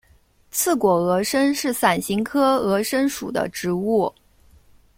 [0.49, 4.11] 刺果峨参是伞形科峨参属的植物。